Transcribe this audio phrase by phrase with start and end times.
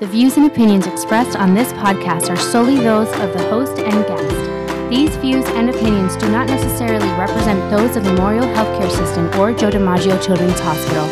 [0.00, 4.06] The views and opinions expressed on this podcast are solely those of the host and
[4.06, 4.88] guest.
[4.88, 9.70] These views and opinions do not necessarily represent those of Memorial Healthcare System or Joe
[9.70, 11.06] DiMaggio Children's Hospital.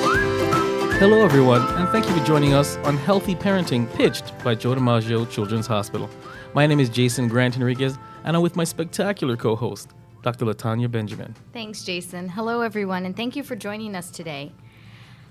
[0.98, 5.28] Hello, everyone, and thank you for joining us on Healthy Parenting, pitched by Joe DiMaggio
[5.30, 6.08] Children's Hospital.
[6.54, 9.90] My name is Jason Grant Enriquez, and I'm with my spectacular co host,
[10.22, 10.46] Dr.
[10.46, 11.34] Latanya Benjamin.
[11.52, 12.26] Thanks, Jason.
[12.30, 14.50] Hello, everyone, and thank you for joining us today.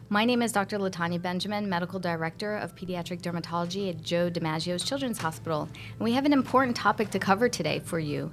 [0.10, 0.78] My name is Dr.
[0.80, 6.24] Latanya Benjamin, Medical Director of Pediatric Dermatology at Joe DiMaggio's Children's Hospital, and we have
[6.24, 8.32] an important topic to cover today for you.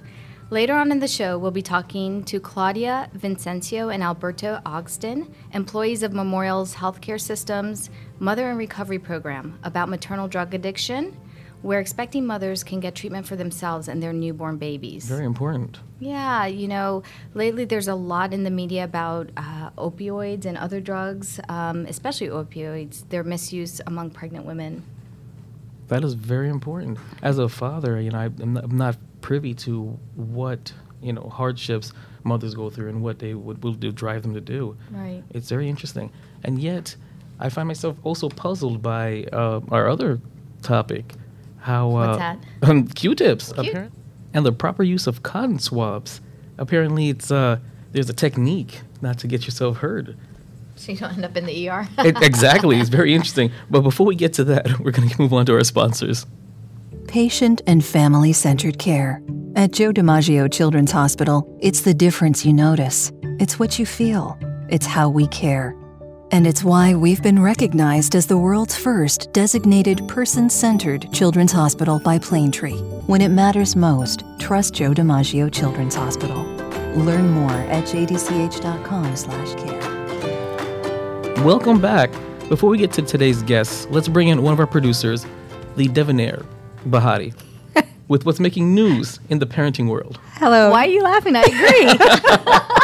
[0.51, 6.01] Later on in the show, we'll be talking to Claudia Vincencio and Alberto Ogston, employees
[6.01, 11.19] of Memorial's Healthcare System's Mother and Recovery Program, about maternal drug addiction,
[11.65, 15.05] where expecting mothers can get treatment for themselves and their newborn babies.
[15.05, 15.79] Very important.
[15.99, 17.01] Yeah, you know,
[17.33, 22.27] lately there's a lot in the media about uh, opioids and other drugs, um, especially
[22.27, 24.83] opioids, their misuse among pregnant women.
[25.87, 26.99] That is very important.
[27.23, 31.29] As a father, you know, I, am not, I'm not privy to what you know
[31.29, 34.77] hardships mothers go through and what they would will do drive them to do.
[34.91, 35.23] Right.
[35.31, 36.11] It's very interesting,
[36.43, 36.95] and yet
[37.39, 40.19] I find myself also puzzled by uh, our other
[40.61, 41.13] topic,
[41.65, 42.37] how uh, that?
[42.61, 43.93] Um, Q-tips Q- apparent-
[44.33, 46.21] and the proper use of cotton swabs.
[46.57, 47.57] Apparently, it's uh,
[47.91, 50.09] there's a technique not to get yourself hurt.
[50.77, 51.87] So you don't end up in the ER.
[51.99, 53.49] It, exactly, it's very interesting.
[53.69, 56.25] But before we get to that, we're going to move on to our sponsors.
[57.07, 59.21] Patient and family centered care.
[59.55, 63.13] At Joe DiMaggio Children's Hospital, it's the difference you notice.
[63.39, 64.37] It's what you feel.
[64.67, 65.73] It's how we care.
[66.31, 71.99] And it's why we've been recognized as the world's first designated person centered children's hospital
[71.99, 72.79] by Planetree.
[73.07, 76.43] When it matters most, trust Joe DiMaggio Children's Hospital.
[76.95, 78.33] Learn more at jdch.com/care.
[81.43, 82.11] Welcome back.
[82.49, 85.25] Before we get to today's guests, let's bring in one of our producers,
[85.75, 86.43] the debonair
[86.87, 87.33] Bahati,
[88.07, 90.19] with what's making news in the parenting world.
[90.33, 90.71] Hello.
[90.71, 91.35] Why are you laughing?
[91.35, 92.71] I agree.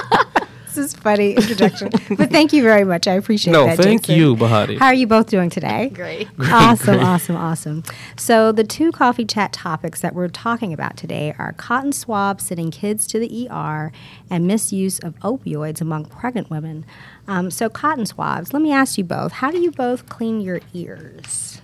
[0.73, 1.89] This is funny introduction.
[2.17, 3.05] but thank you very much.
[3.05, 3.77] I appreciate No, that.
[3.77, 4.15] thank Jason.
[4.15, 4.77] you, Bahati.
[4.79, 5.89] How are you both doing today?
[5.93, 6.29] Great.
[6.39, 7.05] awesome, great.
[7.05, 7.83] awesome, awesome.
[8.15, 12.71] So the two coffee chat topics that we're talking about today are cotton swabs sending
[12.71, 13.91] kids to the ER
[14.29, 16.85] and misuse of opioids among pregnant women.
[17.27, 18.53] Um, so cotton swabs.
[18.53, 21.61] Let me ask you both: How do you both clean your ears?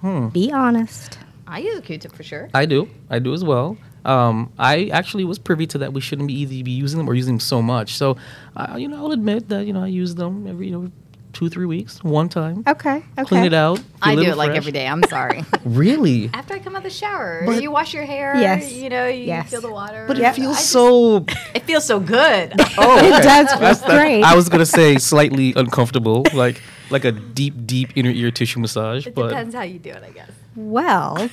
[0.00, 0.28] Hmm.
[0.28, 1.20] Be honest.
[1.46, 2.48] I use a Q-tip for sure.
[2.52, 2.88] I do.
[3.08, 3.76] I do as well.
[4.04, 5.92] Um, I actually was privy to that.
[5.92, 7.94] We shouldn't be either be using them or using them so much.
[7.96, 8.16] So,
[8.56, 10.90] uh, you know, I'll admit that you know I use them every you know
[11.32, 12.64] two three weeks, one time.
[12.66, 12.96] Okay.
[12.96, 13.24] Okay.
[13.24, 13.80] Clean it out.
[14.02, 14.86] I do little it like every day.
[14.88, 15.44] I'm sorry.
[15.64, 16.28] Really?
[16.34, 18.34] After I come out of the shower, But- you wash your hair.
[18.36, 18.72] Yes.
[18.72, 19.50] You know, you Yes.
[19.50, 20.06] feel the water.
[20.08, 20.32] But Yep.
[20.32, 21.24] it feels just- so.
[21.54, 22.54] It feels so good.
[22.78, 24.22] Oh, It does feel That's- that- great.
[24.24, 26.60] I was gonna say slightly uncomfortable, like
[26.90, 29.06] like a deep, deep inner ear tissue massage.
[29.06, 30.30] it but depends how you do it, I guess.
[30.56, 31.30] Well,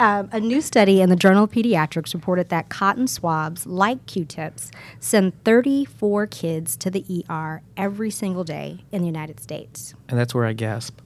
[0.00, 4.70] um, a new study in the Journal of Pediatrics reported that cotton swabs, like Q-tips,
[4.98, 9.94] send 34 kids to the ER every single day in the United States.
[10.08, 10.98] and that's where I gasp.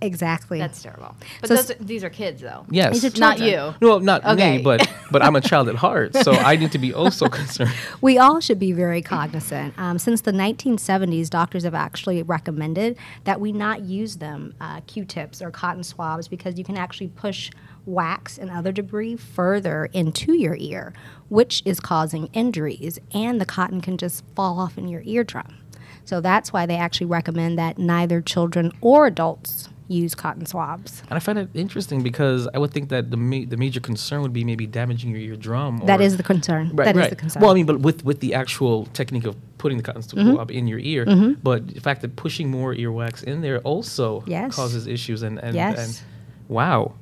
[0.00, 0.58] Exactly.
[0.58, 1.16] That's terrible.
[1.40, 2.64] But So those these are kids, though.
[2.70, 2.92] Yes.
[3.00, 3.74] These are Not you.
[3.80, 4.58] No, not Okay.
[4.58, 7.72] me, but but I'm a child at heart, so I need to be also concerned.
[8.00, 9.74] We all should be very cognizant.
[9.78, 15.42] Um, since the 1970s, doctors have actually recommended that we not use them, uh, Q-tips
[15.42, 17.50] or cotton swabs, because you can actually push
[17.84, 20.92] wax and other debris further into your ear,
[21.28, 25.56] which is causing injuries, and the cotton can just fall off in your eardrum.
[26.04, 31.02] So that's why they actually recommend that neither children or adults use cotton swabs.
[31.08, 34.22] And I find it interesting because I would think that the ma- the major concern
[34.22, 35.80] would be maybe damaging your eardrum.
[35.86, 36.70] That or- is the concern.
[36.74, 37.10] Right, That is right.
[37.10, 37.40] the concern.
[37.42, 40.32] Well, I mean, but with with the actual technique of putting the cotton Mm-hmm.
[40.34, 41.04] swab in your ear,
[41.42, 44.54] but the fact that pushing more earwax in there also Yes.
[44.54, 45.22] causes issues.
[45.22, 45.78] And and, Yes.
[45.78, 46.00] and
[46.48, 46.92] wow,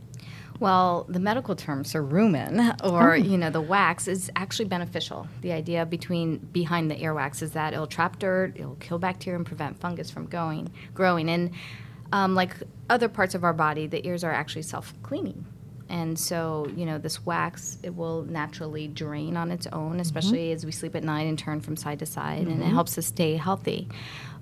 [0.59, 5.29] Well, the medical term cerumen, or you know, the wax, is actually beneficial.
[5.43, 9.45] The idea between behind the earwax is that it'll trap dirt, it'll kill bacteria, and
[9.45, 11.29] prevent fungus from going growing.
[11.29, 11.51] And
[12.13, 12.55] um, like
[12.91, 15.45] other parts of our body, the ears are actually self-cleaning.
[15.89, 20.67] And so, you know, this wax, it will naturally drain on its own, especially as
[20.67, 23.37] we sleep at night and turn from side to side, and it helps us stay
[23.37, 23.87] healthy.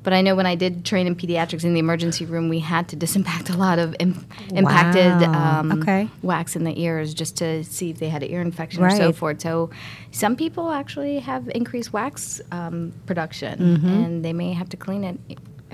[0.02, 2.88] But I know when I did train in pediatrics in the emergency room, we had
[2.88, 5.60] to disimpact a lot of Im- impacted Wow.
[5.60, 6.08] um, Okay.
[6.22, 9.12] wax in the ears just to see if they had an ear infection or so
[9.12, 9.40] forth.
[9.42, 9.68] So
[10.12, 13.88] some people actually have increased wax um, production, Mm-hmm.
[13.88, 15.18] and they may have to clean it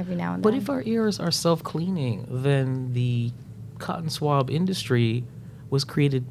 [0.01, 0.61] every now and but then.
[0.61, 3.31] if our ears are self cleaning, then the
[3.79, 5.25] cotton swab industry
[5.69, 6.25] was created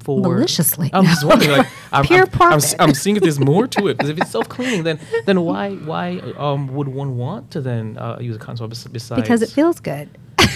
[0.00, 0.90] for Maliciously.
[0.92, 2.76] I'm just wondering, like, I'm, Pure I'm, I'm, profit.
[2.78, 3.98] I'm seeing if there's more to it.
[3.98, 7.98] Because if it's self cleaning, then then why why um would one want to then
[7.98, 9.20] uh, use a cotton swab besides?
[9.20, 10.08] because it feels good.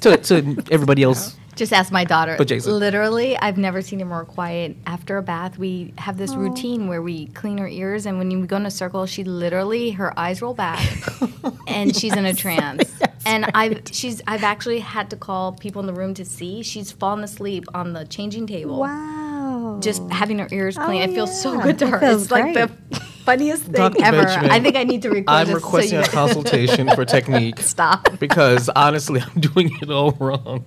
[0.00, 0.34] To, to
[0.72, 1.36] everybody else.
[1.54, 2.34] Just ask my daughter.
[2.38, 2.78] But Jason.
[2.78, 4.74] Literally, I've never seen her more quiet.
[4.86, 8.46] After a bath, we have this routine where we clean her ears, and when we
[8.46, 10.80] go in a circle, she literally her eyes roll back,
[11.66, 12.90] and she's in a trance.
[13.26, 16.62] and I've she's I've actually had to call people in the room to see.
[16.62, 18.78] She's fallen asleep on the changing table.
[18.80, 19.78] Wow.
[19.82, 21.98] Just having her ears clean, Oh, it feels so good to her.
[22.00, 22.68] feels It's like the
[23.24, 24.02] funniest thing Dr.
[24.02, 24.24] ever.
[24.24, 25.54] Benjamin, I think I need to record I'm this.
[25.56, 28.18] requesting so a consultation for technique stop.
[28.18, 30.64] because honestly, I'm doing it all wrong.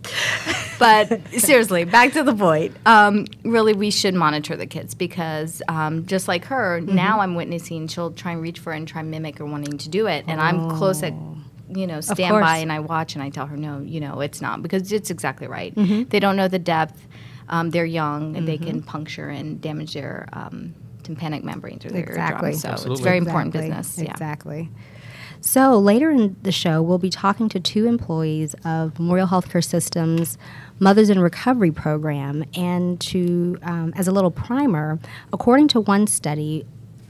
[0.79, 2.75] But seriously, back to the point.
[2.85, 6.95] Um, really, we should monitor the kids because um, just like her, Mm-hmm.
[6.95, 9.77] now I'm witnessing she'll try and reach for it and try and mimic her wanting
[9.77, 11.13] to do it, and I'm close at.
[11.67, 14.39] You know, stand by and I watch and I tell her, no, you know, it's
[14.39, 15.73] not because it's exactly right.
[15.73, 16.03] Mm-hmm.
[16.09, 17.07] They don't know the depth.
[17.49, 22.03] Um, they're young and they can puncture and damage their um, tympanic membranes or their
[22.03, 22.49] Exactly.
[22.49, 22.61] eardrums.
[22.61, 22.93] So Absolutely.
[22.93, 23.69] it's very important Exactly.
[23.77, 23.97] business.
[23.97, 24.11] Yeah.
[24.11, 24.69] Exactly.
[25.45, 30.39] So later in the show, we'll be talking to two employees of Memorial Healthcare Systems
[30.79, 34.97] Mothers in Recovery program, and to um, as a little primer,
[35.31, 36.65] according to one study.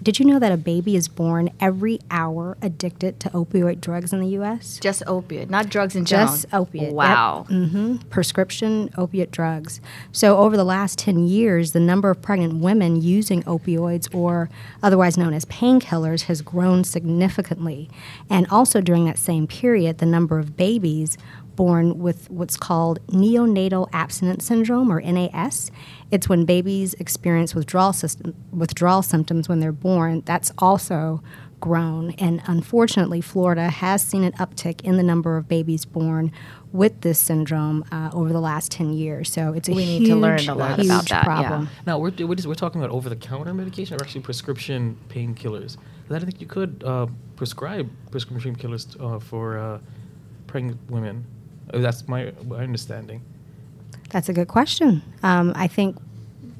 [0.05, 4.19] Did you know that a baby is born every hour addicted to opioid drugs in
[4.19, 4.77] the U.S.?
[4.79, 6.27] Just opiate, not drugs in general.
[6.27, 6.93] Just opiate.
[6.93, 7.45] Wow.
[7.47, 9.81] hmm Prescription opiate drugs.
[10.11, 14.47] So, over the last 10 years, the number of pregnant women using opioids, or
[14.83, 17.89] otherwise known as painkillers, has grown significantly.
[18.29, 21.17] And also during that same period, the number of babies
[21.55, 25.71] born with what's called neonatal abstinence syndrome or NAS.
[26.15, 30.23] It's when babies experience withdrawal system, withdrawal symptoms when they're born.
[30.25, 31.21] That's also
[31.59, 36.31] grown and unfortunately Florida has seen an uptick in the number of babies born
[36.71, 39.29] with this syndrome uh, over the last 10 years.
[39.29, 41.23] So it's a We huge, need to learn a lot huge about that, yeah.
[41.23, 41.69] problem.
[41.85, 45.75] Now we're we're, just, we're talking about over-the-counter medication or actually prescription painkillers.
[46.06, 49.79] I don't think you could uh, prescribe prescription painkillers uh, for uh,
[50.47, 51.25] pregnant women.
[51.73, 53.21] Uh, That's my, my understanding.
[54.09, 55.01] That's a good question.
[55.23, 55.97] Um, I think,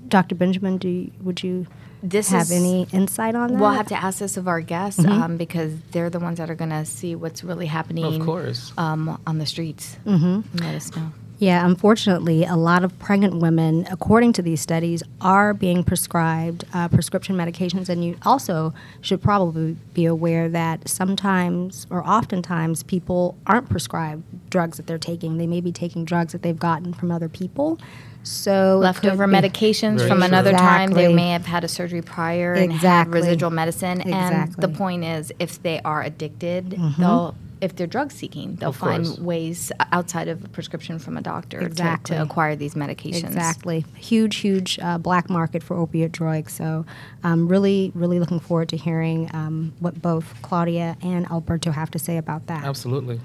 [0.08, 0.36] Dr.
[0.36, 1.68] Benjamin, do you, would you
[2.04, 3.60] This have is- any insight on that?
[3.60, 6.56] We'll have to ask this of our guests um, because they're the ones that are
[6.56, 8.06] going to see what's really happening.
[8.06, 8.72] Of course.
[8.78, 9.98] Um, on the streets.
[10.06, 10.58] Mm-hmm.
[10.60, 11.12] Let us know.
[11.38, 16.88] Yeah, unfortunately, a lot of pregnant women, according to these studies, are being prescribed uh,
[16.88, 17.90] prescription medications.
[17.90, 24.78] And you also should probably be aware that sometimes or oftentimes people aren't prescribed drugs
[24.78, 25.38] that they're taking.
[25.38, 27.80] They may be taking drugs that they've gotten from other people.
[28.26, 30.28] So Leftover medications Very from true.
[30.28, 30.92] another time.
[30.92, 34.02] They may have had a surgery prior and had residual medicine.
[34.02, 37.36] And the point is, if they are addicted, they'll.
[37.62, 41.66] If they're drug seeking, they'll find ways outside of a prescription from a doctor to,
[41.66, 42.16] Exactly.
[42.18, 43.24] to acquire these medications.
[43.28, 43.86] Exactly.
[43.96, 46.52] Huge, huge uh, black market for opiate drugs.
[46.54, 46.86] So
[47.24, 51.98] I'm really, really looking forward to hearing um, what both Claudia and Alberto have to
[51.98, 52.66] say about that.
[52.66, 53.22] Absolutely.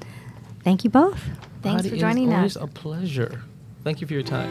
[0.62, 1.20] Thank you both.
[1.62, 2.62] Thanks It for is joining always us.
[2.62, 3.42] a pleasure.
[3.82, 4.50] Thank you for your time.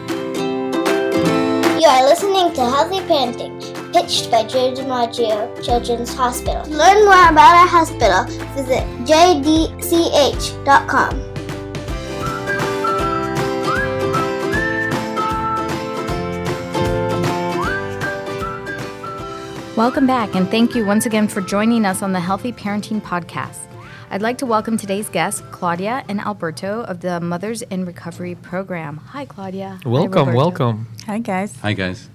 [1.80, 3.62] You are listening to Healthy Parenting,
[3.94, 6.64] pitched by Joe DiMaggio Children's Hospital.
[6.64, 9.70] To learn more about our hospital, visit jdch.com.
[19.76, 23.69] Welcome back, and thank you once again for joining us on the Healthy Parenting Podcast.
[24.12, 28.98] I'd like to welcome today's guests, Claudia and Alberto of the Mothers in Recovery Program.
[28.98, 29.80] Hi, Claudia.
[29.86, 30.36] Welcome, Roberto.
[30.36, 30.88] welcome.
[31.06, 31.56] Hi, guys.
[31.57, 32.10] Hi, guys.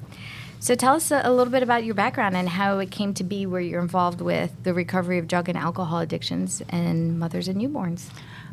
[0.58, 3.22] So, tell us a, a little bit about your background and how it came to
[3.22, 7.60] be where you're involved with the recovery of drug and alcohol addictions and mothers and
[7.60, 8.10] newborns.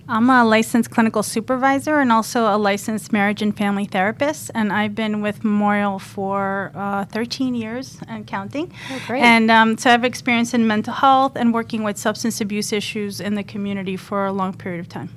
[0.08, 4.52] I'm a licensed clinical supervisor and also a licensed marriage and family therapist.
[4.54, 8.72] And I've been with Memorial for uh, 13 years and counting.
[8.92, 9.22] Oh, great.
[9.22, 13.36] And um, so I've experience in mental health and working with substance abuse issues in
[13.36, 15.10] the community for a long period of time.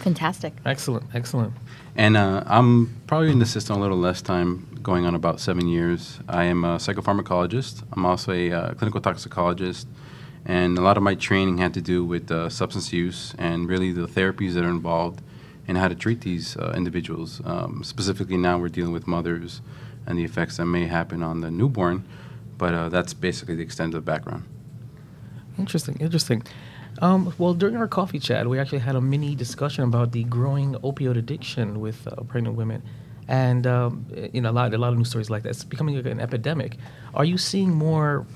[0.00, 0.54] Fantastic.
[0.64, 1.52] Excellent, excellent.
[1.94, 5.68] And uh, I'm probably in the system a little less time, going on about seven
[5.68, 6.20] years.
[6.28, 7.82] I am a psychopharmacologist.
[7.92, 9.86] I'm also a uh, clinical toxicologist.
[10.50, 13.92] And a lot of my training had to do with uh, substance use and really
[13.92, 15.22] the therapies that are involved
[15.68, 17.40] and how to treat these uh, individuals.
[17.44, 19.62] Um, specifically, now we're dealing with mothers
[20.06, 22.02] and the effects that may happen on the newborn.
[22.58, 24.42] But uh, that's basically the extent of the background.
[25.56, 26.42] Interesting, interesting.
[27.00, 30.74] Um, well, during our coffee chat, we actually had a mini discussion about the growing
[30.82, 32.82] opioid addiction with uh, pregnant women,
[33.28, 35.50] and um, you know, a lot, a lot of news stories like that.
[35.50, 36.76] It's becoming an epidemic.
[37.14, 38.26] Are you seeing more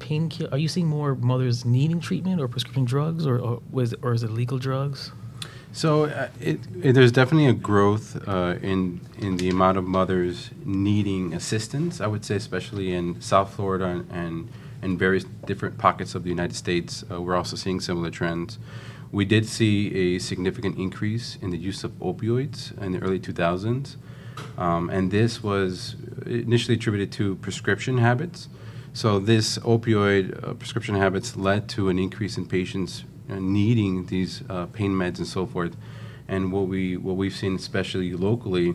[0.00, 0.50] painkiller?
[0.52, 4.22] Are you seeing more mothers needing treatment or prescription drugs, or or, was or is
[4.22, 5.12] it legal drugs?
[5.72, 10.50] So uh, it, it, there's definitely a growth uh, in in the amount of mothers
[10.64, 12.00] needing assistance.
[12.00, 14.50] I would say, especially in South Florida and
[14.82, 18.58] and, various different pockets of the United States, uh, we're also seeing similar trends.
[19.12, 23.96] We did see a significant increase in the use of opioids in the early 2000s,
[24.56, 28.48] um, and this was initially attributed to prescription habits.
[28.92, 34.42] So this opioid uh, prescription habits led to an increase in patients uh, needing these
[34.50, 35.76] uh, pain meds and so forth.
[36.26, 38.74] And what we what we've seen, especially locally,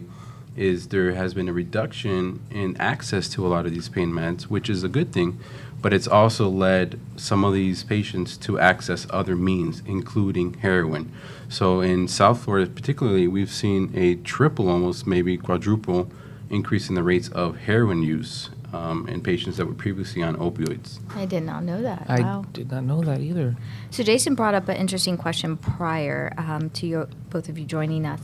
[0.56, 4.44] is there has been a reduction in access to a lot of these pain meds,
[4.44, 5.38] which is a good thing,
[5.82, 11.12] but it's also led some of these patients to access other means, including heroin.
[11.50, 16.10] So in South Florida, particularly, we've seen a triple, almost maybe quadruple,
[16.50, 21.00] increase in the rates of heroin use um, in patients that were previously on opioids.
[21.16, 22.06] I did not know that.
[22.10, 22.46] I wow.
[22.52, 23.56] did not know that either.
[23.90, 28.06] So Jason brought up an interesting question prior um, to your both of you joining
[28.06, 28.22] us.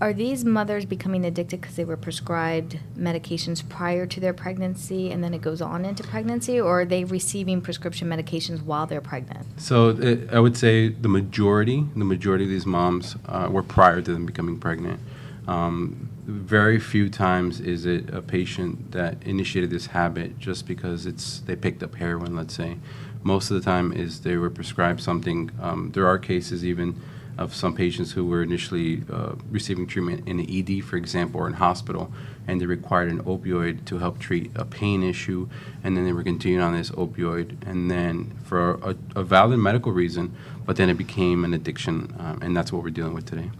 [0.00, 5.22] Are these mothers becoming addicted because they were prescribed medications prior to their pregnancy and
[5.22, 9.46] then it goes on into pregnancy, or are they receiving prescription medications while they're pregnant?
[9.60, 14.00] So uh, I would say the majority, the majority of these moms uh, were prior
[14.00, 15.00] to them becoming pregnant.
[15.46, 21.40] Um, very few times is it a patient that initiated this habit just because it's
[21.40, 22.78] they picked up heroin, let's say.
[23.22, 25.50] Most of the time is they were prescribed something.
[25.60, 27.00] Um, there are cases even
[27.38, 31.46] of some patients who were initially uh, receiving treatment in an ED, for example, or
[31.46, 32.12] in hospital,
[32.46, 35.48] and they required an opioid to help treat a pain issue,
[35.82, 39.90] and then they were continuing on this opioid, and then for a, a valid medical
[39.90, 40.34] reason,
[40.66, 43.50] but then it became an addiction, um, and that's what we're dealing with today.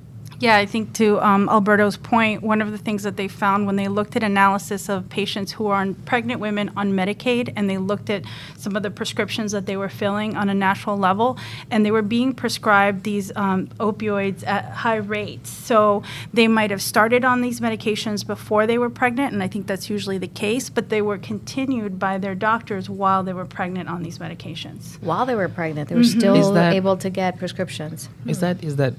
[0.41, 3.77] Yeah, I think to um, Alberto's point, one of the things that they found when
[3.77, 7.77] they looked at analysis of patients who are on pregnant women on Medicaid, and they
[7.77, 8.25] looked at
[8.57, 11.39] some of the prescriptions that they were filling on a national level,
[11.71, 15.51] and they were being prescribed these um, opioids at high rates.
[15.51, 19.67] So they might have started on these medications before they were pregnant, and I think
[19.67, 23.91] that's usually the case, but they were continued by their doctors while they were pregnant
[23.91, 25.01] on these medications.
[25.03, 28.09] While they were pregnant, they were still that- able to get prescriptions.
[28.27, 28.95] Is that is that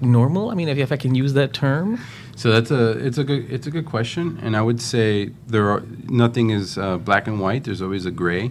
[0.00, 0.50] normal?
[0.50, 2.00] I mean, if, if I can use that term.
[2.36, 5.70] So that's a it's a good it's a good question, and I would say there
[5.70, 7.64] are nothing is uh, black and white.
[7.64, 8.50] There's always a gray.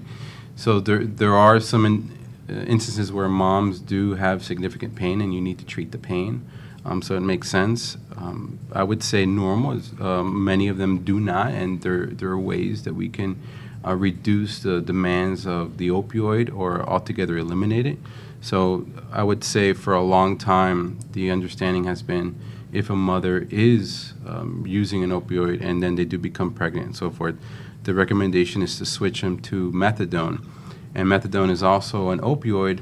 [0.55, 2.17] So there there are some in,
[2.49, 6.45] uh, instances where moms do have significant pain, and you need to treat the pain.
[6.85, 7.97] Um, so it makes sense.
[8.17, 9.73] Um, I would say normal.
[9.73, 13.41] Is, um, many of them do not, and there there are ways that we can
[13.85, 17.97] uh, reduce the demands of the opioid or altogether eliminate it.
[18.43, 22.35] So I would say for a long time, the understanding has been
[22.73, 26.95] if a mother is um, using an opioid and then they do become pregnant and
[26.95, 27.35] so forth,
[27.83, 30.45] the recommendation is to switch them to methadone.
[30.93, 32.81] And methadone is also an opioid,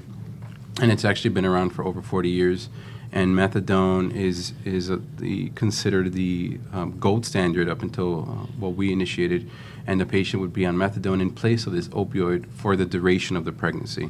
[0.82, 2.68] and it's actually been around for over 40 years.
[3.12, 8.70] And methadone is is a, the considered the um, gold standard up until uh, what
[8.70, 9.48] we initiated,
[9.86, 13.36] and the patient would be on methadone in place of this opioid for the duration
[13.38, 14.10] of the pregnancy.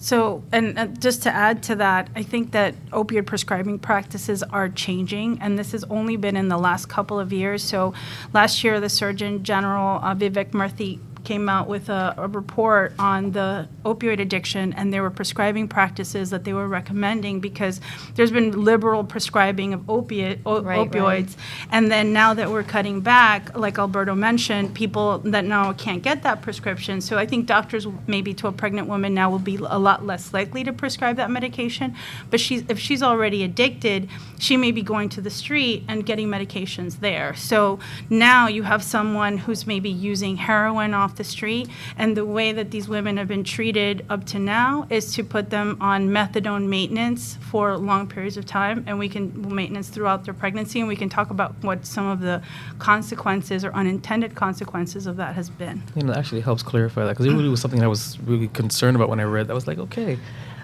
[0.00, 4.70] So, and uh, just to add to that, I think that opioid prescribing practices are
[4.70, 7.62] changing, and this has only been in the last couple of years.
[7.62, 7.92] So,
[8.32, 13.32] last year, the Surgeon General uh, Vivek Murthy came out with a, a report on
[13.32, 17.80] the opioid addiction, and there were prescribing practices that they were recommending because
[18.14, 20.90] there's been liberal prescribing of opiate o- Right, right.
[20.90, 21.36] opioids,
[21.70, 26.22] and then now that we're cutting back, like Alberto mentioned, people that now can't get
[26.22, 27.00] that prescription.
[27.00, 30.32] So I think doctors, maybe to a pregnant woman now, will be a lot less
[30.32, 31.94] likely to prescribe that medication.
[32.30, 34.08] But she's, if she's already addicted,
[34.38, 37.34] she may be going to the street and getting medications there.
[37.34, 42.52] So now you have someone who's maybe using heroin off the street, and the way
[42.52, 46.68] that these women have been treated up to now is to put them on methadone
[46.68, 50.96] maintenance for long periods of time, and we can maintenance throughout their pregnancy, and we
[50.96, 52.42] can talk about what some of the
[52.78, 55.82] consequences or unintended consequences of that has been.
[55.94, 58.48] You know, that actually helps clarify that because it really was something I was really
[58.48, 59.46] concerned about when I read.
[59.46, 59.52] that.
[59.52, 60.18] I was like, okay.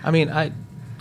[0.05, 0.53] I mean, I,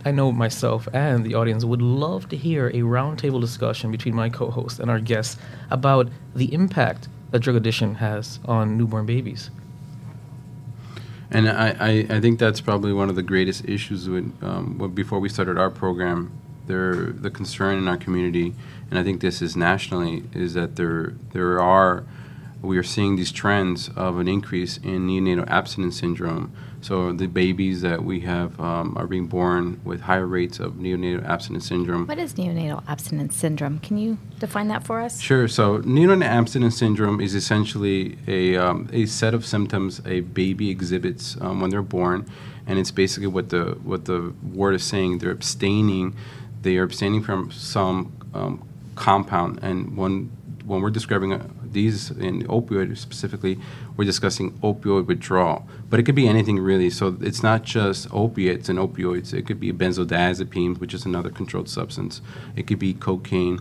[0.03, 4.29] I know myself and the audience would love to hear a roundtable discussion between my
[4.29, 5.37] co-host and our guests
[5.71, 9.49] about the impact that drug addiction has on newborn babies.
[11.31, 15.19] And I, I, I think that's probably one of the greatest issues when, um, before
[15.19, 16.31] we started our program,
[16.67, 18.53] there the concern in our community,
[18.89, 22.05] and I think this is nationally, is that there there are
[22.65, 26.53] we are seeing these trends of an increase in neonatal abstinence syndrome.
[26.81, 31.25] So the babies that we have um, are being born with higher rates of neonatal
[31.27, 32.05] abstinence syndrome.
[32.05, 33.79] What is neonatal abstinence syndrome?
[33.79, 35.19] Can you define that for us?
[35.19, 35.47] Sure.
[35.47, 41.37] So neonatal abstinence syndrome is essentially a, um, a set of symptoms a baby exhibits
[41.41, 42.29] um, when they're born,
[42.67, 45.19] and it's basically what the what the word is saying.
[45.19, 46.15] They're abstaining.
[46.61, 50.31] They are abstaining from some um, compound, and when
[50.65, 53.59] when we're describing uh these in opioid specifically,
[53.95, 56.89] we're discussing opioid withdrawal, but it could be anything really.
[56.89, 59.33] So it's not just opiates and opioids.
[59.33, 62.21] It could be benzodiazepines, which is another controlled substance.
[62.55, 63.59] It could be cocaine.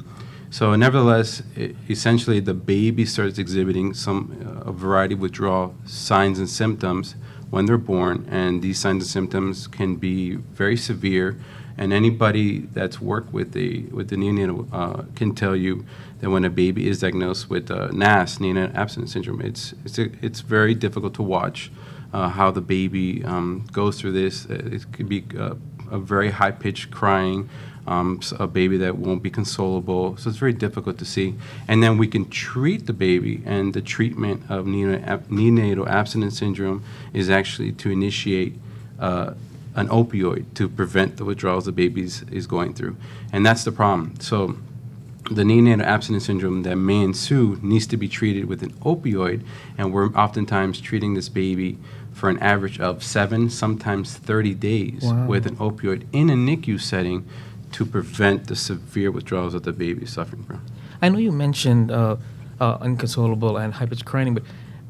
[0.50, 6.38] So, nevertheless, e- essentially, the baby starts exhibiting some uh, a variety of withdrawal signs
[6.38, 7.16] and symptoms
[7.50, 11.36] when they're born, and these signs and symptoms can be very severe.
[11.76, 15.84] And anybody that's worked with the with the neonatal uh, can tell you
[16.20, 20.40] that when a baby is diagnosed with uh, NAS, neonatal abstinence syndrome, it's it's it's
[20.40, 21.72] very difficult to watch
[22.12, 24.46] uh, how the baby um, goes through this.
[24.46, 25.54] Uh, It could be uh,
[25.90, 27.48] a very high pitched crying,
[27.86, 30.18] um, a baby that won't be consolable.
[30.18, 31.34] So it's very difficult to see.
[31.68, 37.28] And then we can treat the baby, and the treatment of neonatal abstinence syndrome is
[37.28, 38.54] actually to initiate
[39.00, 39.34] uh,
[39.74, 42.96] an opioid to prevent the withdrawals the baby is, going through.
[43.32, 44.18] And that's the problem.
[44.20, 44.56] So
[45.30, 49.42] the neonatal abstinence syndrome that may ensue needs to be treated with an opioid,
[49.78, 51.78] and we're oftentimes treating this baby
[52.12, 55.26] for an average of seven, sometimes 30 days Wow.
[55.26, 57.26] with an opioid in a NICU setting
[57.72, 60.60] to prevent the severe withdrawals that the baby is suffering from.
[61.02, 62.16] I know you mentioned uh,
[62.60, 64.44] uh, inconsolable and crying, but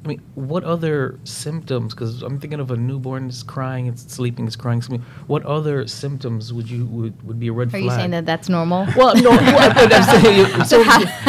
[0.04, 1.94] I mean, what other symptoms?
[1.94, 4.82] Because I'm thinking of a newborn is crying, it's sleeping, it's crying.
[4.82, 4.96] So,
[5.26, 7.82] what other symptoms would you would, would be a red Are flag?
[7.82, 8.87] Are you saying that that's normal?
[8.96, 10.78] Well, no, well, but I'm saying, you- so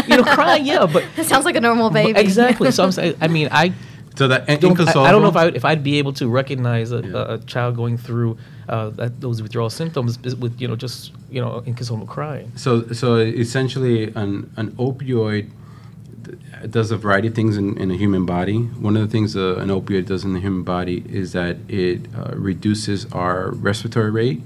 [0.07, 2.19] you know, crying, yeah, but That sounds like a normal baby.
[2.19, 2.69] exactly.
[2.71, 3.71] So I'm saying, I mean, I
[4.17, 5.03] So that in- don't, I.
[5.03, 7.13] I don't know if I would, if I'd be able to recognize a, Yeah.
[7.15, 11.39] a, a child going through uh, that, those withdrawal symptoms with you know just you
[11.39, 12.51] know inconsolable crying.
[12.55, 15.49] So, so essentially, an, an opioid
[16.25, 18.57] th- does a variety of things in, in a human body.
[18.57, 22.01] One of the things uh, an opioid does in the human body is that it
[22.15, 24.41] uh, reduces our respiratory rate.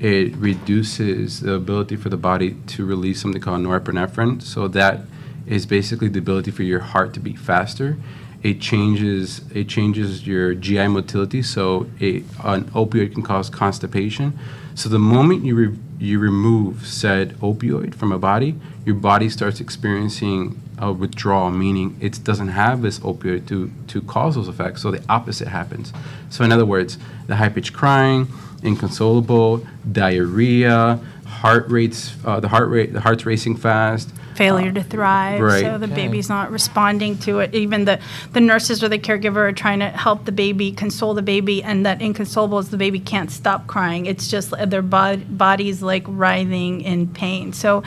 [0.00, 4.42] It reduces the ability for the body to release something called norepinephrine.
[4.42, 5.00] So that
[5.46, 7.96] is basically the ability for your heart to beat faster.
[8.42, 11.42] It changes it changes your GI motility.
[11.42, 14.38] So a, an opioid can cause constipation.
[14.76, 18.54] So the moment you re- you remove said opioid from a body,
[18.84, 24.34] your body starts experiencing a withdrawal, meaning it doesn't have this opioid to, to cause
[24.34, 24.82] those effects.
[24.82, 25.92] So the opposite happens.
[26.30, 28.28] So in other words, the high pitched crying,
[28.62, 34.10] inconsolable, diarrhea, heart rates, uh, the heart rate, the heart's racing fast.
[34.34, 35.40] failure to thrive.
[35.40, 35.64] right.
[35.64, 35.94] So the Okay.
[36.06, 37.52] baby's not responding to it.
[37.56, 37.98] Even the,
[38.34, 41.84] the nurses or the caregiver are trying to help the baby, console the baby, and
[41.84, 44.06] that inconsolable is the baby can't stop crying.
[44.06, 47.52] It's just uh, their bod- body's like writhing in pain.
[47.52, 47.82] So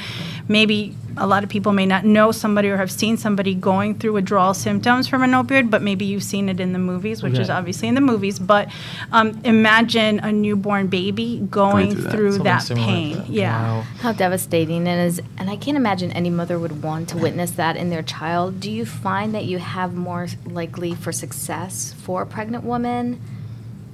[0.49, 4.13] maybe a lot of people may not know somebody or have seen somebody going through
[4.13, 7.50] withdrawal symptoms from an opioid, but maybe you've seen it in the movies, which is
[7.50, 8.39] obviously in the movies.
[8.39, 8.69] But
[9.12, 12.12] um, imagine a newborn baby going, through that.
[12.12, 13.17] through that pain.
[13.17, 13.30] that.
[13.30, 13.62] Yeah.
[13.62, 13.82] Wow.
[14.00, 15.21] How devastating it is.
[15.38, 18.60] And I can't imagine any mother would want to witness that in their child.
[18.60, 23.21] Do you find that you have more likely for success for a pregnant woman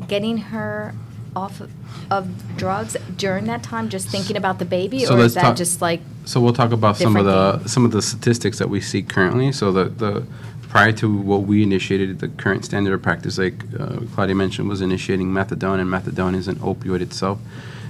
[0.07, 0.93] getting her
[1.37, 1.71] off of,
[2.11, 4.99] of drugs during that time, just thinking about the baby?
[5.05, 7.85] So or is that talk- just like, So we'll talk about some of the some
[7.85, 9.51] of the statistics that we see currently.
[9.51, 10.11] So the the
[10.73, 14.81] prior to what we initiated, the current standard of practice, like uh, Claudia mentioned, was
[14.81, 17.37] initiating methadone, and methadone is an opioid itself.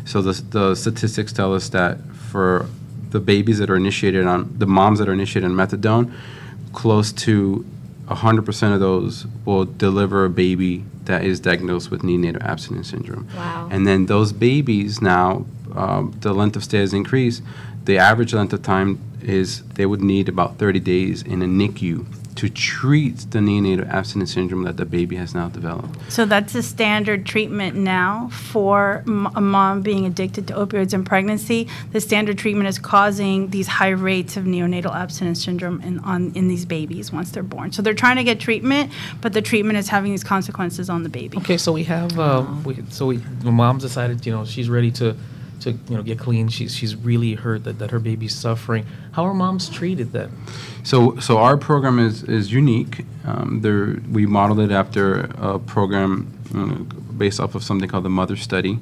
[0.06, 1.94] So the the statistics tell us that
[2.32, 2.68] for
[3.16, 6.12] the babies that are initiated on the moms that are initiated on methadone,
[6.74, 7.66] close to
[8.08, 13.28] 100% of those will deliver a baby that is diagnosed with neonatal abstinence syndrome.
[13.36, 13.68] Wow.
[13.72, 17.42] And then those babies now, um, the length of stay has increased.
[17.86, 22.06] The average length of time is they would need about 30 days in a NICU
[22.38, 26.00] to treat the neonatal abstinence syndrome that the baby has now developed.
[26.12, 31.04] So that's the standard treatment now for m- a mom being addicted to opioids in
[31.04, 31.68] pregnancy.
[31.94, 36.48] The standard treatment is causing these high rates of neonatal abstinence syndrome in, on, in
[36.48, 37.72] these babies once they're born.
[37.72, 41.10] So they're trying to get treatment, but the treatment is having these consequences on the
[41.10, 41.40] baby.
[41.40, 44.92] Okay, so we have uh, we, so we the mom's decided you know she's ready
[44.92, 45.16] to
[45.62, 46.48] to you know get clean.
[46.50, 48.86] She's she's really hurt that, that her baby's suffering.
[49.12, 50.32] How are moms treated then?
[50.88, 53.04] So, so our program is, is unique.
[53.26, 56.32] Um, there, we modeled it after a program
[57.18, 58.80] based off of something called the Mother Study,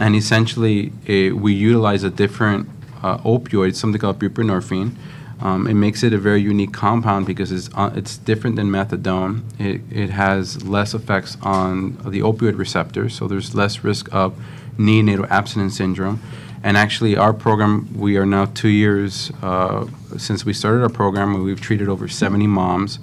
[0.00, 2.68] and essentially we utilize a different
[3.00, 4.96] uh, opioid, something called buprenorphine.
[5.40, 9.42] Um, it makes it a very unique compound because it's uh, it's different than methadone.
[9.60, 14.36] It, it has less effects on the opioid receptors, so there's less risk of
[14.78, 16.20] neonatal abstinence syndrome.
[16.66, 19.86] And actually, our program, we are now two years uh,
[20.18, 22.98] since we started our program, and we've treated over 70 moms.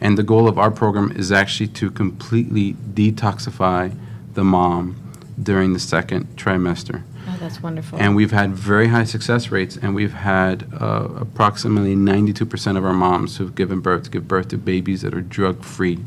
[0.00, 3.96] And the goal of our program is actually to completely detoxify
[4.34, 4.96] the mom
[5.40, 7.04] during the second trimester.
[7.28, 7.96] Oh, that's wonderful.
[7.96, 12.92] And we've had very high success rates, and we've had uh, approximately 92% of our
[12.92, 16.00] moms who've given birth give birth to babies that are drug free.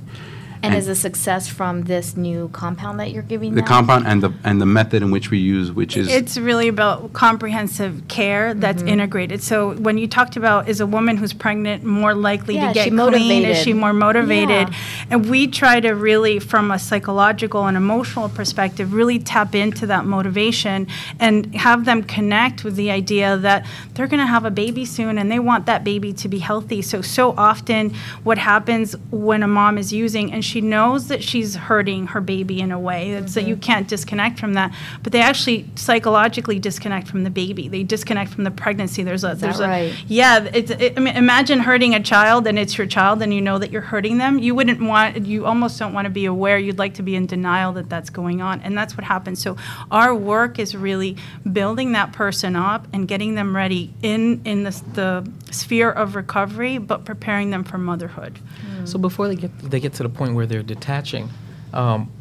[0.63, 3.67] And is a success from this new compound that you're giving the them?
[3.67, 7.13] compound and the and the method in which we use, which is It's really about
[7.13, 8.87] comprehensive care that's Mm-hmm.
[8.89, 9.41] integrated.
[9.43, 12.73] So when you talked about is a woman who's pregnant more likely Yeah, to is
[12.73, 12.99] get she clean?
[12.99, 13.57] Is motivated?
[13.57, 14.69] she more motivated?
[14.69, 14.75] Yeah.
[15.11, 20.05] And we try to really, from a psychological and emotional perspective, really tap into that
[20.05, 20.87] motivation
[21.19, 25.17] and have them connect with the idea that they're going to have a baby soon
[25.17, 26.81] and they want that baby to be healthy.
[26.81, 27.93] So so often,
[28.23, 32.57] what happens when a mom is using and she knows that she's hurting her baby
[32.65, 33.71] in a way, it's that you Mm-hmm.
[33.71, 34.69] can't disconnect from that,
[35.03, 37.67] but they actually psychologically disconnect from the baby.
[37.67, 39.03] They disconnect from the pregnancy.
[39.03, 39.93] There's a that there's right?
[39.93, 40.49] a yeah.
[40.59, 43.57] It's it, I mean, imagine hurting a child and it's your child and you know
[43.59, 44.39] that you're hurting them.
[44.39, 46.57] You wouldn't want you almost don't want to be aware.
[46.57, 49.41] You'd like to be in denial that that's going on, and that's what happens.
[49.41, 49.55] So
[49.91, 51.15] our work is really
[51.51, 56.77] building that person up and getting them ready in in the, the sphere of recovery,
[56.77, 58.39] but preparing them for motherhood.
[58.85, 61.29] So before they get they get to the point where they're detaching,
[61.73, 62.11] um,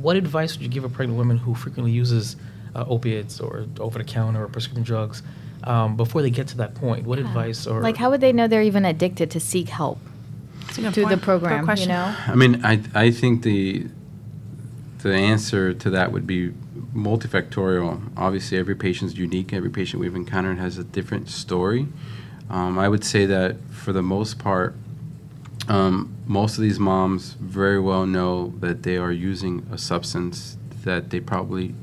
[0.00, 2.36] what advice would you give a pregnant woman who frequently uses
[2.74, 5.22] uh, opiates or over the counter or prescription drugs?
[5.64, 8.46] Um, before they get to that point, what advice or Like, how would they know
[8.46, 9.98] they're even addicted to seek help
[10.60, 11.68] That's a good through the program?
[11.76, 13.86] You know, I mean, I I think the
[15.02, 16.52] the answer to that would be
[16.94, 18.00] multifactorial.
[18.16, 19.52] Obviously, every patient's unique.
[19.52, 21.88] Every patient we've encountered has a different story.
[22.48, 24.76] Um, I would say that for the most part,
[25.68, 31.10] um, most of these moms very well know that they are using a substance that
[31.10, 31.74] they probably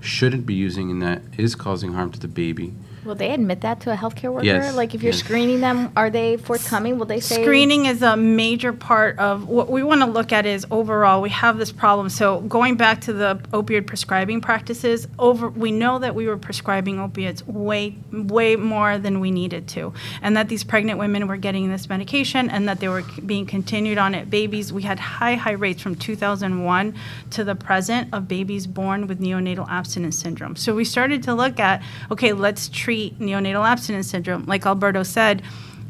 [0.00, 2.74] shouldn't be using and that is causing harm to the baby.
[3.04, 4.44] Will they admit that to a healthcare worker?
[4.46, 5.20] Yes, Like, if you're yes.
[5.20, 6.98] screening them, are they forthcoming?
[6.98, 10.46] Will they say Screening is a major part of what we want to look at
[10.46, 12.08] is overall we have this problem.
[12.10, 17.00] So going back to the opioid prescribing practices, over we know that we were prescribing
[17.00, 21.70] opiates way way more than we needed to, and that these pregnant women were getting
[21.70, 24.28] this medication and that they were c- being continued on it.
[24.30, 26.94] Babies, we had high high rates from 2001
[27.30, 30.56] to the present of babies born with neonatal abstinence syndrome.
[30.56, 34.44] So we started to look at okay, let's treat neonatal abstinence syndrome.
[34.46, 35.42] Like Alberto said,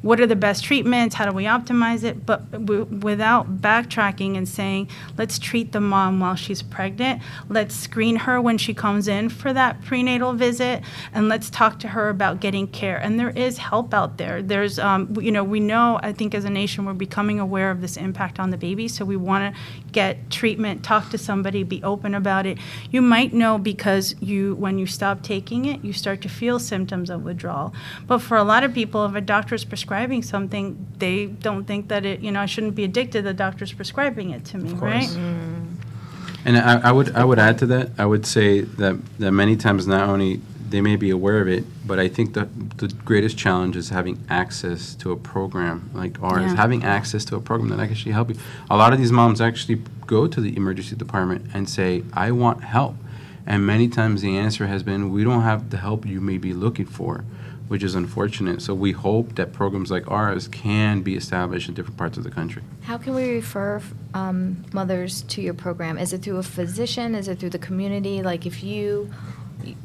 [0.03, 1.15] what are the best treatments?
[1.15, 2.25] How do we optimize it?
[2.25, 7.21] But w- without backtracking and saying, let's treat the mom while she's pregnant.
[7.49, 10.83] Let's screen her when she comes in for that prenatal visit,
[11.13, 12.97] and let's talk to her about getting care.
[12.97, 14.43] And there is help out there.
[14.43, 16.01] There's, um, you know, we know.
[16.03, 18.89] I think as a nation, we're becoming aware of this impact on the baby.
[18.89, 19.61] So we want to
[19.93, 22.57] get treatment, talk to somebody, be open about it.
[22.91, 27.11] You might know because you, when you stop taking it, you start to feel symptoms
[27.11, 27.75] of withdrawal.
[28.07, 29.90] But for a lot of people, if a doctor's prescribing
[30.23, 33.25] something, they don't think that it, you know, I shouldn't be addicted.
[33.25, 35.01] The doctor's prescribing it to me, right?
[35.03, 35.17] course.
[35.17, 35.67] Mm.
[36.45, 37.91] And I, I would I would add to that.
[37.99, 41.65] I would say that that many times not only they may be aware of it,
[41.87, 46.43] but I think the the greatest challenge is having access to a program like ours,
[46.53, 46.57] Yeah.
[46.57, 48.37] having access to a program that can actually help you.
[48.71, 52.63] A lot of these moms actually go to the emergency department and say, "I want
[52.65, 52.97] help,"
[53.47, 56.53] and many times the answer has been, "We don't have the help you may be
[56.55, 57.25] looking for."
[57.71, 58.63] Which is unfortunate.
[58.63, 62.31] So we hope that programs like ours can be established in different parts of the
[62.31, 62.63] country.
[62.83, 63.81] How can we refer
[64.13, 65.97] um, mothers to your program?
[65.97, 67.15] Is it through a physician?
[67.15, 68.23] Is it through the community?
[68.25, 69.13] Like if you,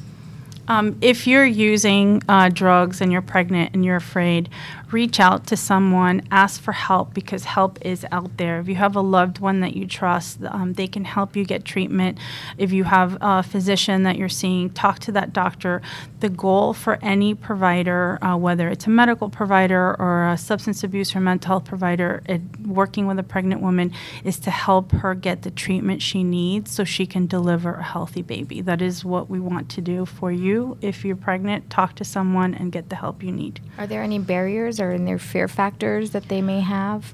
[0.67, 4.47] Um, if you're using uh, drugs and you're pregnant and you're afraid,
[4.93, 8.59] reach out to someone, ask for help because help is out there.
[8.59, 11.65] If you have a loved one that you trust, um, they can help you get
[11.65, 12.17] treatment.
[12.57, 15.81] If you have a physician that you're seeing, talk to that doctor.
[16.19, 21.15] The goal for any provider, uh, whether it's a medical provider or a substance abuse
[21.15, 25.43] or mental health provider, it, working with a pregnant woman, is to help her get
[25.43, 28.61] the treatment she needs so she can deliver a healthy baby.
[28.61, 30.77] That is what we want to do for you.
[30.81, 33.61] If you're pregnant, talk to someone and get the help you need.
[33.77, 37.13] Are there any barriers or in their fear factors that they may have?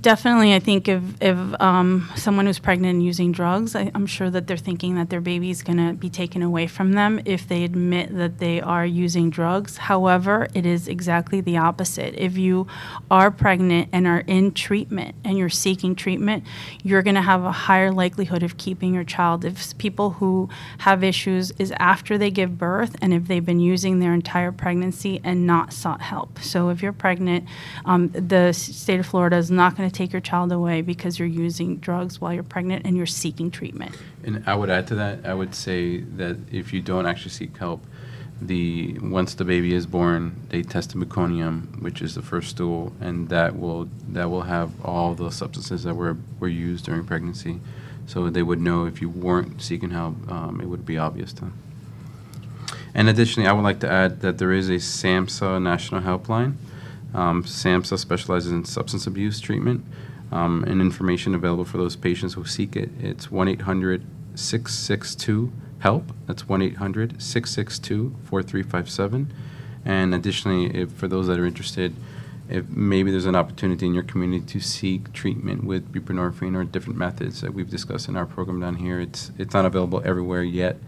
[0.00, 4.30] Definitely, I think if if um, someone who's pregnant and using drugs, I, I'm sure
[4.30, 7.48] that they're thinking that their baby is going to be taken away from them if
[7.48, 9.76] they admit that they are using drugs.
[9.76, 12.14] However, it is exactly the opposite.
[12.16, 12.66] If you
[13.10, 16.44] are pregnant and are in treatment and you're seeking treatment,
[16.82, 19.44] you're going to have a higher likelihood of keeping your child.
[19.44, 23.98] If people who have issues is after they give birth and if they've been using
[23.98, 26.38] their entire pregnancy and not sought help.
[26.38, 27.46] So if you're pregnant,
[27.84, 31.28] um, the state of Florida is not going to take your child away because you're
[31.28, 33.96] using drugs while you're pregnant and you're seeking treatment.
[34.24, 37.56] And I would add to that, I would say that if you don't actually seek
[37.56, 37.84] help,
[38.40, 42.92] the once the baby is born, they test the meconium, which is the first stool,
[43.00, 47.60] and that will that will have all the substances that were were used during pregnancy.
[48.06, 51.42] So they would know if you weren't seeking help, um, it would be obvious to
[51.42, 51.58] them.
[52.94, 56.54] And additionally, I would like to add that there is a SAMHSA national helpline.
[57.14, 59.84] Um, SAMHSA specializes in substance abuse treatment
[60.30, 62.90] um, and information available for those patients who seek it.
[63.00, 66.12] It's 1 800 662 HELP.
[66.26, 69.32] That's 1 800 662 4357.
[69.84, 71.94] And additionally, if, for those that are interested,
[72.48, 76.98] if maybe there's an opportunity in your community to seek treatment with buprenorphine or different
[76.98, 80.78] methods that we've discussed in our program down here, it's, it's not available everywhere yet,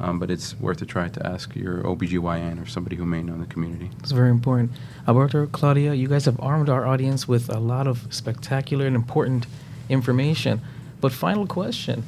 [0.00, 3.34] um, but it's worth a try to ask your OBGYN or somebody who may know
[3.34, 3.90] in the community.
[4.00, 4.72] It's very important.
[5.06, 9.46] Alberto, Claudia, you guys have armed our audience with a lot of spectacular and important
[9.88, 10.60] information.
[11.00, 12.04] But final question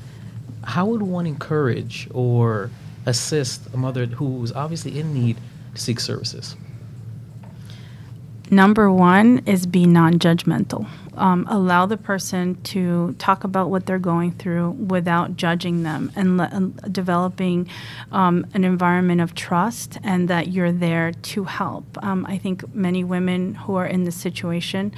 [0.65, 2.71] How would one encourage or
[3.05, 5.37] assist a mother who's obviously in need
[5.75, 6.57] to seek services?
[8.51, 10.87] Number one is be non judgmental.
[11.17, 16.37] Um, allow the person to talk about what they're going through without judging them and,
[16.37, 17.69] le- developing
[18.13, 21.85] um, an environment of trust and that you're there to help.
[22.05, 24.93] Um, I think many women who are in this situation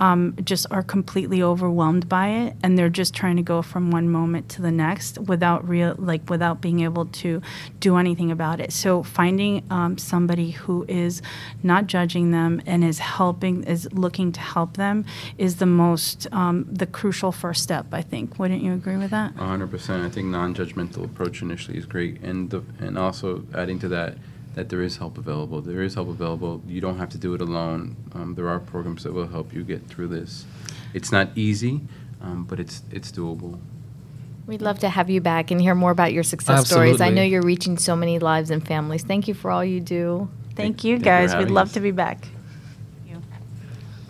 [0.00, 4.08] um, just are completely overwhelmed by it and they're just trying to go from one
[4.08, 7.42] moment to the next without real like without being able to
[7.78, 8.72] do anything about it.
[8.72, 11.20] So finding um, somebody who is
[11.62, 15.04] not judging them and is helping is looking to help them
[15.36, 17.86] is the most um, the crucial first step.
[17.92, 18.38] I think.
[18.38, 19.34] Wouldn't you agree with that?
[19.36, 20.04] Hundred percent.
[20.04, 24.18] I think non-judgmental approach initially is great, and the, and also adding to that
[24.54, 25.60] that there is help available.
[25.60, 26.62] There is help available.
[26.66, 27.96] You don't have to do it alone.
[28.12, 30.46] Um, there are programs that will help you get through this.
[30.94, 31.82] It's not easy,
[32.20, 33.60] um, but it's it's doable.
[34.48, 37.02] We'd love to have you back and hear more about your success stories.
[37.02, 39.04] I know you're reaching so many lives and families.
[39.04, 40.28] Thank you for all you do.
[40.56, 41.36] Thank you thank you guys.
[41.36, 41.74] We'd love us.
[41.74, 42.26] to be back.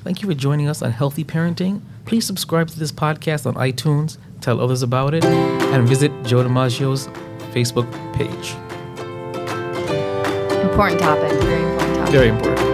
[0.04, 1.82] Thank you for joining us on Healthy Parenting.
[2.06, 7.08] Please subscribe to this podcast on iTunes, tell others about it, and visit Joe DiMaggio's
[7.52, 8.54] Facebook page.
[10.62, 11.32] Important topic.
[11.42, 12.12] Very important topic.
[12.12, 12.67] Very important.